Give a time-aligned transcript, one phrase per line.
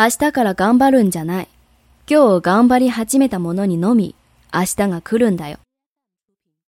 [0.00, 1.48] 明日から頑張るんじゃない。
[2.08, 4.14] 今日頑張り始めたものにのみ、
[4.54, 5.58] 明日が来るんだよ。